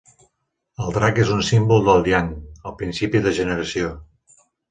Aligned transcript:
El 0.85 0.93
drac 0.95 1.19
és 1.23 1.33
un 1.35 1.43
símbol 1.49 1.85
del 1.89 2.09
yang, 2.11 2.31
el 2.71 2.75
principi 2.81 3.21
de 3.27 3.35
generació. 3.43 3.93